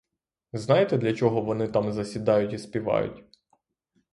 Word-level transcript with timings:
Знаєте, 0.53 0.97
для 0.97 1.13
чого 1.13 1.41
вони 1.41 1.67
там 1.67 1.91
засідають 1.93 2.53
і 2.53 2.57
співають? 2.57 3.23